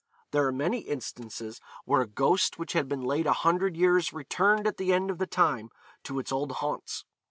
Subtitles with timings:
[0.31, 4.65] There are many instances where a ghost which had been laid a hundred years returned
[4.65, 5.69] at the end of the time
[6.05, 7.05] to its old haunts.